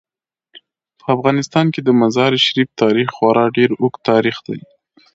په 0.99 1.05
افغانستان 1.15 1.65
کې 1.73 1.81
د 1.83 1.89
مزارشریف 2.01 2.69
تاریخ 2.81 3.07
خورا 3.17 3.45
ډیر 3.57 3.69
اوږد 3.79 4.01
تاریخ 4.09 4.37
دی. 4.47 4.59